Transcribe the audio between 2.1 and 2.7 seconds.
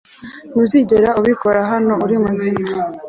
muzima